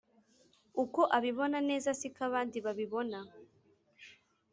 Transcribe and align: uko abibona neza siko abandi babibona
uko 0.83 1.01
abibona 1.17 1.57
neza 1.69 1.89
siko 1.99 2.21
abandi 2.29 2.57
babibona 2.65 3.19